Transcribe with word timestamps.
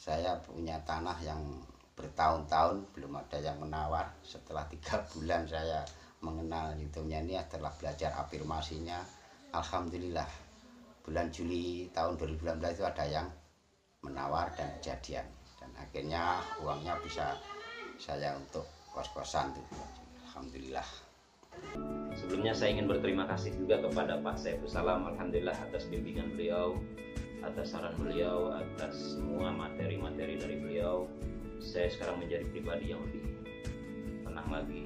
Saya 0.00 0.32
punya 0.40 0.80
tanah 0.88 1.20
yang 1.20 1.44
bertahun-tahun 1.92 2.88
belum 2.96 3.20
ada 3.20 3.36
yang 3.36 3.60
menawar. 3.60 4.08
Setelah 4.24 4.64
tiga 4.72 4.96
bulan 5.12 5.44
saya 5.44 5.84
mengenal 6.24 6.72
YouTube-nya 6.72 7.20
ini 7.20 7.36
setelah 7.36 7.68
belajar 7.76 8.16
afirmasinya 8.16 9.04
Alhamdulillah 9.52 10.24
bulan 11.04 11.28
Juli 11.28 11.92
tahun 11.92 12.16
2019 12.16 12.80
itu 12.80 12.84
ada 12.88 13.04
yang 13.04 13.28
menawar 14.00 14.48
dan 14.56 14.72
kejadian. 14.80 15.28
Dan 15.60 15.68
akhirnya 15.76 16.40
uangnya 16.64 16.96
bisa 17.04 17.36
saya 18.00 18.32
untuk 18.40 18.64
kos-kosan 18.96 19.52
Alhamdulillah. 20.32 20.88
Sebelumnya 22.16 22.56
saya 22.56 22.72
ingin 22.72 22.88
berterima 22.88 23.28
kasih 23.28 23.52
juga 23.52 23.84
kepada 23.84 24.16
Pak 24.24 24.40
Saiful 24.40 24.64
Salam 24.64 25.04
Alhamdulillah 25.12 25.52
atas 25.68 25.84
bimbingan 25.92 26.32
beliau 26.32 26.80
atas 27.40 27.72
saran 27.72 27.94
beliau 27.96 28.52
atas 28.52 29.16
semua 29.16 29.52
materi-materi 29.52 30.36
dari 30.36 30.56
beliau 30.60 31.08
saya 31.60 31.92
sekarang 31.92 32.24
menjadi 32.24 32.44
pribadi 32.52 32.92
yang 32.92 33.00
lebih 33.08 33.22
tenang 34.24 34.48
lagi 34.48 34.84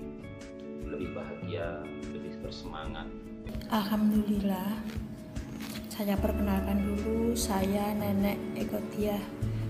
lebih 0.84 1.10
bahagia 1.14 1.82
lebih 2.10 2.34
bersemangat 2.42 3.06
Alhamdulillah 3.70 4.78
saya 5.94 6.18
perkenalkan 6.18 6.82
dulu, 6.82 7.38
saya 7.38 7.94
Nenek 7.94 8.34
Ekotiah 8.58 9.22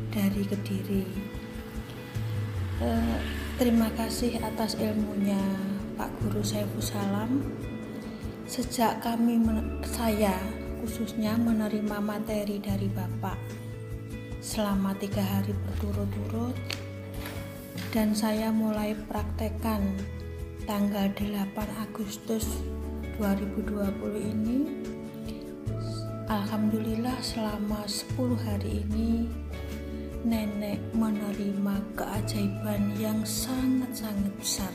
dari 0.08 0.40
Kediri. 0.48 1.04
Eh, 2.80 3.16
terima 3.60 3.92
kasih 3.92 4.40
atas 4.40 4.72
ilmunya 4.80 5.36
Pak 6.00 6.08
Guru 6.24 6.40
Saiful 6.40 6.80
Salam. 6.80 7.44
Sejak 8.48 9.04
kami 9.04 9.36
saya 9.84 10.32
khususnya 10.84 11.32
menerima 11.40 11.96
materi 12.04 12.60
dari 12.60 12.92
Bapak. 12.92 13.40
Selama 14.44 14.92
tiga 15.00 15.24
hari 15.24 15.56
berturut-turut 15.56 16.52
dan 17.88 18.12
saya 18.12 18.52
mulai 18.52 18.92
praktekkan 19.08 19.80
tanggal 20.68 21.08
8 21.16 21.56
Agustus 21.88 22.60
2020 23.16 23.80
ini. 24.28 24.84
Alhamdulillah 26.28 27.16
selama 27.24 27.88
10 27.88 28.44
hari 28.44 28.84
ini 28.84 29.32
nenek 30.20 30.84
menerima 30.92 31.80
keajaiban 31.96 32.92
yang 33.00 33.24
sangat-sangat 33.24 34.36
besar. 34.36 34.72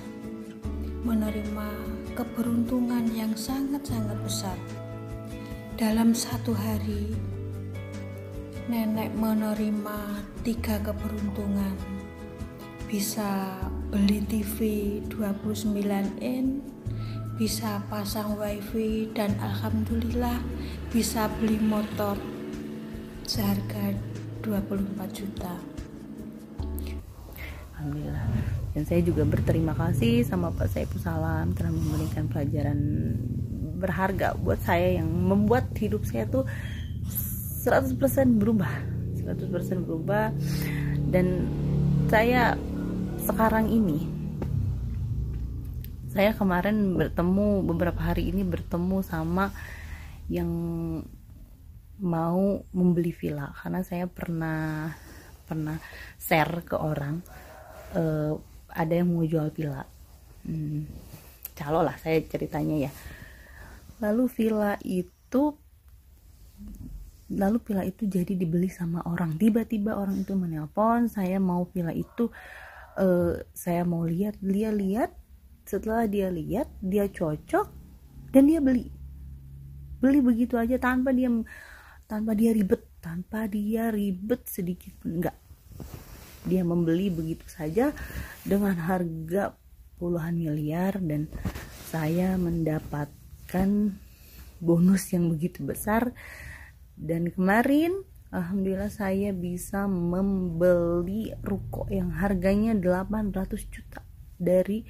Menerima 1.06 1.70
keberuntungan 2.18 3.06
yang 3.14 3.38
sangat-sangat 3.38 4.18
besar 4.26 4.58
dalam 5.80 6.12
satu 6.12 6.52
hari 6.52 7.16
nenek 8.68 9.16
menerima 9.16 10.28
tiga 10.44 10.76
keberuntungan. 10.84 11.72
Bisa 12.84 13.56
beli 13.88 14.20
TV 14.28 14.60
29 15.08 16.20
in 16.20 16.60
bisa 17.40 17.80
pasang 17.88 18.36
wifi 18.36 19.08
dan 19.16 19.32
alhamdulillah 19.40 20.44
bisa 20.92 21.32
beli 21.40 21.56
motor 21.64 22.20
seharga 23.24 23.96
24 24.44 24.84
juta. 25.16 25.56
Alhamdulillah. 27.80 28.28
Dan 28.76 28.84
saya 28.84 29.00
juga 29.00 29.24
berterima 29.24 29.72
kasih 29.72 30.28
sama 30.28 30.52
Pak 30.52 30.76
Saiful 30.76 31.00
Salam 31.00 31.56
telah 31.56 31.72
memberikan 31.72 32.28
pelajaran 32.28 32.80
berharga 33.80 34.36
buat 34.36 34.60
saya 34.60 35.00
yang 35.00 35.08
membuat 35.08 35.72
hidup 35.80 36.04
saya 36.04 36.28
tuh 36.28 36.44
100% 37.66 37.96
berubah 38.36 39.00
100% 39.30 39.86
berubah. 39.86 40.34
Dan 41.10 41.46
saya 42.10 42.58
sekarang 43.22 43.70
ini 43.70 44.10
saya 46.10 46.34
kemarin 46.34 46.98
bertemu 46.98 47.62
beberapa 47.62 48.02
hari 48.02 48.34
ini 48.34 48.42
bertemu 48.42 49.06
sama 49.06 49.54
yang 50.26 50.50
mau 52.02 52.66
membeli 52.74 53.14
villa. 53.14 53.54
Karena 53.54 53.86
saya 53.86 54.10
pernah 54.10 54.90
pernah 55.46 55.78
share 56.18 56.62
ke 56.66 56.78
orang 56.78 57.22
uh, 57.98 58.34
ada 58.74 58.94
yang 58.94 59.14
mau 59.14 59.26
jual 59.26 59.54
villa. 59.54 59.86
Hmm, 60.46 60.90
calo 61.54 61.86
lah 61.86 61.98
saya 62.02 62.24
ceritanya 62.26 62.90
ya 62.90 62.92
lalu 64.00 64.26
villa 64.32 64.80
itu 64.84 65.56
lalu 67.30 67.58
villa 67.62 67.84
itu 67.86 68.10
jadi 68.10 68.34
dibeli 68.34 68.72
sama 68.72 69.06
orang. 69.06 69.38
Tiba-tiba 69.38 69.94
orang 69.96 70.26
itu 70.26 70.34
menelpon 70.34 71.12
saya 71.12 71.38
mau 71.38 71.68
villa 71.70 71.94
itu 71.94 72.32
uh, 72.98 73.38
saya 73.54 73.86
mau 73.86 74.04
lihat. 74.08 74.40
Dia 74.42 74.74
lihat 74.74 75.14
setelah 75.68 76.10
dia 76.10 76.34
lihat 76.34 76.66
dia 76.82 77.06
cocok 77.06 77.68
dan 78.34 78.44
dia 78.50 78.60
beli. 78.64 78.90
Beli 80.00 80.20
begitu 80.24 80.56
aja 80.58 80.80
tanpa 80.80 81.14
dia 81.14 81.30
tanpa 82.10 82.34
dia 82.34 82.56
ribet 82.56 82.82
tanpa 83.00 83.46
dia 83.46 83.94
ribet 83.94 84.48
sedikit 84.50 84.96
pun 84.98 85.22
enggak. 85.22 85.38
Dia 86.48 86.64
membeli 86.64 87.12
begitu 87.12 87.46
saja 87.46 87.92
dengan 88.48 88.74
harga 88.80 89.54
puluhan 90.00 90.40
miliar 90.40 90.98
dan 91.04 91.28
saya 91.92 92.40
mendapatkan 93.50 93.98
bonus 94.62 95.10
yang 95.10 95.34
begitu 95.34 95.66
besar. 95.66 96.14
Dan 96.94 97.34
kemarin 97.34 98.06
Alhamdulillah 98.30 98.94
saya 98.94 99.34
bisa 99.34 99.90
membeli 99.90 101.34
ruko 101.42 101.90
yang 101.90 102.14
harganya 102.14 102.78
800 102.78 103.74
juta 103.74 104.06
dari 104.38 104.86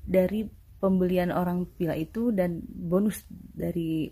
dari 0.00 0.48
pembelian 0.80 1.28
orang 1.28 1.68
pila 1.76 1.92
itu 1.92 2.32
dan 2.32 2.64
bonus 2.64 3.28
dari 3.28 4.08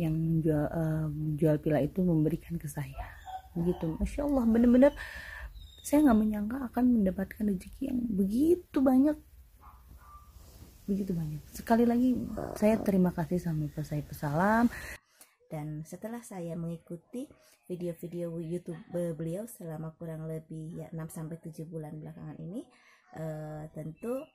yang 0.00 0.40
jual 0.40 0.64
uh, 0.64 1.12
jual 1.36 1.60
pila 1.60 1.84
itu 1.84 2.00
memberikan 2.00 2.56
ke 2.56 2.64
saya. 2.72 3.20
Begitu. 3.52 4.00
Masya 4.00 4.24
Allah 4.24 4.48
benar-benar 4.48 4.92
saya 5.84 6.08
nggak 6.08 6.18
menyangka 6.24 6.56
akan 6.72 6.84
mendapatkan 6.88 7.44
rezeki 7.52 7.92
yang 7.92 8.00
begitu 8.08 8.78
banyak 8.80 9.16
begitu 10.90 11.14
banyak. 11.14 11.38
Sekali 11.54 11.86
lagi 11.86 12.18
saya 12.58 12.74
terima 12.82 13.14
kasih 13.14 13.38
sama 13.38 13.70
Pak 13.70 13.86
saya 13.86 14.02
Salam 14.10 14.66
dan 15.46 15.86
setelah 15.86 16.18
saya 16.26 16.58
mengikuti 16.58 17.30
video-video 17.70 18.34
YouTube 18.42 18.82
beliau 19.14 19.46
selama 19.46 19.94
kurang 19.94 20.26
lebih 20.26 20.82
ya 20.82 20.90
6 20.90 21.06
sampai 21.14 21.38
7 21.38 21.70
bulan 21.70 21.94
belakangan 21.94 22.34
ini 22.42 22.66
uh, 23.14 23.70
tentu 23.70 24.26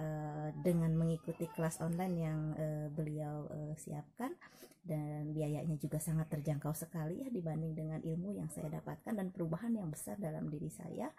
uh, 0.00 0.48
dengan 0.64 0.96
mengikuti 0.96 1.44
kelas 1.52 1.84
online 1.84 2.16
yang 2.16 2.40
uh, 2.56 2.88
beliau 2.88 3.44
uh, 3.52 3.76
siapkan 3.76 4.32
dan 4.80 5.36
biayanya 5.36 5.76
juga 5.76 6.00
sangat 6.00 6.32
terjangkau 6.32 6.72
sekali 6.72 7.20
ya 7.20 7.28
dibanding 7.28 7.76
dengan 7.76 8.00
ilmu 8.00 8.32
yang 8.32 8.48
saya 8.48 8.72
dapatkan 8.72 9.12
dan 9.12 9.28
perubahan 9.28 9.76
yang 9.76 9.92
besar 9.92 10.16
dalam 10.16 10.48
diri 10.48 10.72
saya 10.72 11.12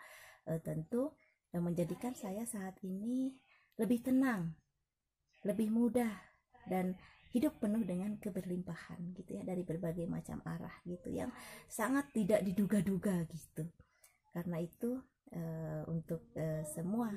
uh, 0.49 0.57
tentu 0.65 1.13
uh, 1.53 1.61
menjadikan 1.61 2.17
saya 2.17 2.49
saat 2.49 2.81
ini 2.81 3.37
lebih 3.79 4.03
tenang, 4.03 4.51
lebih 5.43 5.71
mudah 5.71 6.11
dan 6.67 6.95
hidup 7.29 7.61
penuh 7.61 7.85
dengan 7.85 8.17
keberlimpahan 8.17 9.13
gitu 9.13 9.37
ya 9.37 9.45
dari 9.45 9.61
berbagai 9.61 10.09
macam 10.09 10.41
arah 10.41 10.73
gitu 10.81 11.13
yang 11.13 11.29
sangat 11.69 12.09
tidak 12.09 12.41
diduga-duga 12.41 13.21
gitu. 13.29 13.69
Karena 14.33 14.57
itu 14.61 14.97
uh, 15.33 15.83
untuk 15.85 16.25
uh, 16.33 16.65
semua 16.65 17.13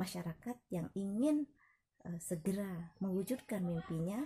masyarakat 0.00 0.56
yang 0.72 0.88
ingin 0.96 1.44
uh, 2.08 2.16
segera 2.16 2.96
mewujudkan 3.04 3.60
mimpinya 3.60 4.24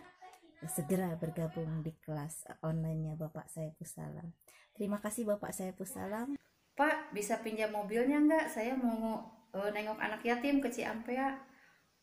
uh, 0.62 0.70
segera 0.70 1.18
bergabung 1.18 1.82
di 1.82 1.90
kelas 1.98 2.46
online-nya 2.62 3.18
Bapak 3.18 3.50
saya 3.50 3.74
Salam. 3.82 4.30
Terima 4.74 5.02
kasih 5.02 5.26
Bapak 5.26 5.50
saya 5.50 5.74
Salam. 5.82 6.38
Pak, 6.74 7.14
bisa 7.14 7.38
pinjam 7.42 7.70
mobilnya 7.70 8.18
nggak? 8.22 8.46
Saya 8.50 8.74
mau 8.78 9.22
uh, 9.50 9.70
nengok 9.70 9.98
anak 9.98 10.22
yatim 10.22 10.62
ke 10.62 10.70
Ciampea. 10.70 11.53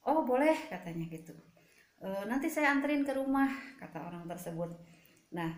Oh, 0.05 0.25
boleh 0.25 0.57
katanya 0.69 1.05
gitu. 1.09 1.33
Uh, 2.01 2.25
nanti 2.25 2.49
saya 2.49 2.73
anterin 2.73 3.05
ke 3.05 3.13
rumah, 3.13 3.49
kata 3.77 4.01
orang 4.01 4.25
tersebut. 4.25 4.73
Nah, 5.37 5.53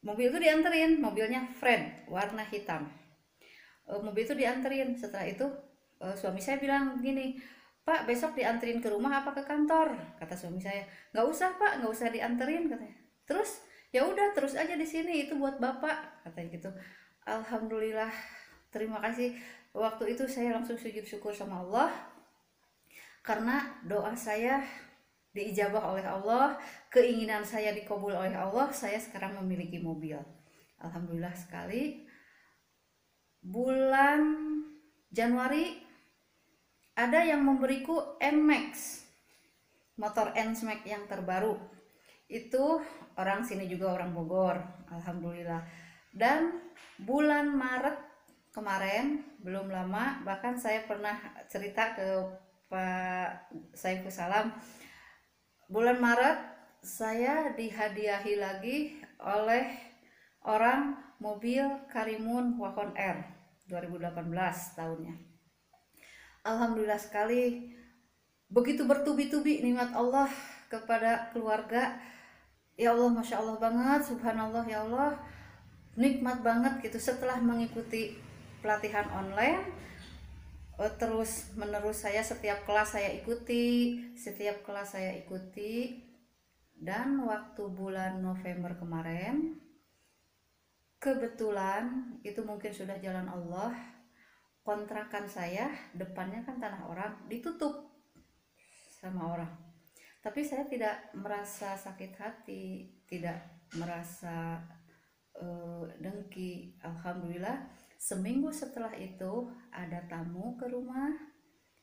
mobil 0.00 0.32
itu 0.32 0.38
dianterin, 0.40 0.96
mobilnya 1.00 1.44
Fred, 1.60 2.08
warna 2.08 2.44
hitam. 2.48 2.88
eh, 3.86 4.00
mobil 4.02 4.24
itu 4.26 4.34
dianterin. 4.34 4.96
Setelah 4.98 5.26
itu 5.28 5.46
eh, 6.02 6.14
suami 6.16 6.40
saya 6.42 6.58
bilang 6.58 6.98
gini 7.00 7.38
Pak 7.86 8.02
besok 8.02 8.34
dianterin 8.34 8.82
ke 8.82 8.90
rumah 8.90 9.22
apa 9.22 9.30
ke 9.30 9.42
kantor? 9.46 9.94
kata 10.18 10.34
suami 10.34 10.58
saya. 10.58 10.82
Nggak 11.14 11.26
usah 11.30 11.48
Pak 11.54 11.72
nggak 11.82 11.92
usah 11.94 12.08
dianterin 12.10 12.66
katanya. 12.66 12.96
Terus? 13.28 13.62
Ya 13.94 14.02
udah 14.02 14.34
terus 14.34 14.58
aja 14.58 14.74
di 14.74 14.82
sini 14.82 15.24
itu 15.30 15.38
buat 15.38 15.62
bapak 15.62 16.26
katanya 16.26 16.48
gitu. 16.58 16.70
Alhamdulillah 17.24 18.10
terima 18.74 18.98
kasih. 18.98 19.38
Waktu 19.70 20.18
itu 20.18 20.26
saya 20.26 20.58
langsung 20.58 20.74
sujud 20.74 21.06
syukur 21.06 21.30
sama 21.30 21.62
Allah 21.62 21.94
karena 23.26 23.82
doa 23.82 24.14
saya 24.14 24.62
diijabah 25.34 25.92
oleh 25.92 26.06
Allah 26.06 26.54
keinginan 26.88 27.42
saya 27.42 27.74
dikabul 27.74 28.14
oleh 28.14 28.32
Allah 28.38 28.70
saya 28.70 28.96
sekarang 29.02 29.42
memiliki 29.42 29.82
mobil. 29.82 30.16
Alhamdulillah 30.78 31.34
sekali. 31.34 32.06
Bulan 33.42 34.22
Januari 35.10 35.82
ada 36.94 37.26
yang 37.26 37.42
memberiku 37.42 38.16
NMAX 38.22 39.04
motor 39.98 40.32
NMAX 40.32 40.86
yang 40.86 41.04
terbaru. 41.10 41.58
Itu 42.30 42.80
orang 43.18 43.42
sini 43.42 43.66
juga 43.66 43.92
orang 43.92 44.14
Bogor 44.14 44.56
alhamdulillah. 44.88 45.66
Dan 46.14 46.62
bulan 47.02 47.52
Maret 47.52 47.98
kemarin 48.54 49.36
belum 49.44 49.68
lama 49.68 50.24
bahkan 50.24 50.56
saya 50.56 50.88
pernah 50.88 51.20
cerita 51.52 51.92
ke 51.92 52.08
Pak 52.66 53.54
Saiful 53.78 54.10
Salam 54.10 54.50
bulan 55.70 56.02
Maret 56.02 56.38
saya 56.82 57.54
dihadiahi 57.54 58.34
lagi 58.38 58.78
oleh 59.22 59.70
orang 60.42 60.98
mobil 61.18 61.62
Karimun 61.90 62.58
Wakon 62.58 62.94
R 62.94 63.22
2018 63.66 64.78
tahunnya. 64.78 65.14
Alhamdulillah 66.46 66.98
sekali 66.98 67.74
begitu 68.46 68.86
bertubi-tubi 68.86 69.62
nikmat 69.62 69.90
Allah 69.94 70.30
kepada 70.70 71.30
keluarga. 71.34 71.98
Ya 72.78 72.94
Allah 72.94 73.10
Masya 73.10 73.42
Allah 73.42 73.58
banget 73.58 74.00
Subhanallah 74.06 74.66
ya 74.66 74.86
Allah. 74.86 75.18
Nikmat 75.98 76.44
banget 76.44 76.82
gitu 76.86 76.98
setelah 77.00 77.40
mengikuti 77.40 78.14
pelatihan 78.60 79.08
online 79.10 79.64
terus 80.76 81.56
menerus 81.56 82.04
saya 82.04 82.20
setiap 82.20 82.68
kelas 82.68 83.00
saya 83.00 83.08
ikuti 83.16 83.96
setiap 84.12 84.60
kelas 84.60 84.96
saya 84.96 85.16
ikuti. 85.16 86.04
Dan 86.76 87.24
waktu 87.24 87.72
bulan 87.72 88.20
November 88.20 88.76
kemarin 88.76 89.56
kebetulan 91.00 92.20
itu 92.20 92.44
mungkin 92.44 92.68
sudah 92.68 93.00
jalan 93.00 93.24
Allah 93.32 93.72
kontrakan 94.60 95.24
saya 95.24 95.72
depannya 95.96 96.44
kan 96.44 96.60
tanah 96.60 96.84
orang 96.84 97.12
ditutup 97.32 97.96
sama 99.00 99.32
orang. 99.32 99.52
Tapi 100.20 100.44
saya 100.44 100.68
tidak 100.68 101.16
merasa 101.16 101.78
sakit 101.80 102.12
hati 102.20 102.92
tidak 103.06 103.40
merasa 103.78 104.58
uh, 105.38 105.86
dengki. 106.02 106.76
Alhamdulillah 106.82 107.85
seminggu 107.96 108.52
setelah 108.52 108.92
itu 108.96 109.50
ada 109.72 110.04
tamu 110.08 110.56
ke 110.60 110.68
rumah. 110.68 111.12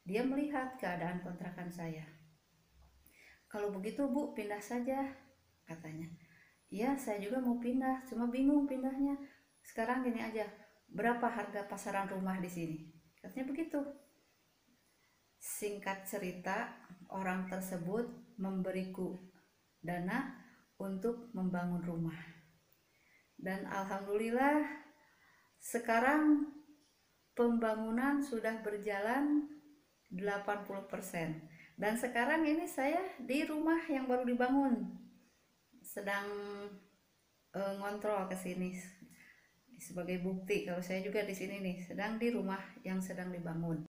Dia 0.03 0.25
melihat 0.25 0.75
keadaan 0.77 1.23
kontrakan 1.23 1.71
saya. 1.71 2.03
Kalau 3.47 3.69
begitu 3.69 4.09
bu 4.09 4.33
pindah 4.33 4.59
saja 4.59 5.13
katanya. 5.63 6.09
Iya 6.73 6.97
saya 6.97 7.21
juga 7.21 7.37
mau 7.37 7.61
pindah 7.61 8.01
cuma 8.09 8.27
bingung 8.27 8.65
pindahnya. 8.65 9.13
Sekarang 9.61 10.01
gini 10.01 10.19
aja 10.19 10.49
berapa 10.89 11.23
harga 11.29 11.69
pasaran 11.69 12.09
rumah 12.09 12.41
di 12.41 12.49
sini? 12.49 12.77
Katanya 13.21 13.45
begitu. 13.47 13.79
Singkat 15.37 16.09
cerita 16.09 16.71
orang 17.13 17.45
tersebut 17.47 18.35
memberiku 18.41 19.15
dana 19.79 20.33
untuk 20.81 21.29
membangun 21.37 21.83
rumah. 21.83 22.19
Dan 23.37 23.67
alhamdulillah 23.67 24.63
sekarang 25.63 26.51
pembangunan 27.31 28.19
sudah 28.19 28.59
berjalan 28.59 29.47
80% 30.11 30.67
dan 31.79 31.93
sekarang 31.95 32.43
ini 32.43 32.67
saya 32.67 32.99
di 33.17 33.47
rumah 33.47 33.79
yang 33.87 34.05
baru 34.05 34.27
dibangun. 34.27 34.91
Sedang 35.79 36.27
e, 37.55 37.59
ngontrol 37.79 38.27
ke 38.27 38.35
sini. 38.35 38.75
Sebagai 39.79 40.19
bukti 40.19 40.67
kalau 40.67 40.83
saya 40.83 40.99
juga 41.01 41.23
di 41.23 41.33
sini 41.33 41.63
nih 41.63 41.77
sedang 41.81 42.19
di 42.19 42.29
rumah 42.29 42.61
yang 42.85 43.01
sedang 43.01 43.33
dibangun 43.33 43.83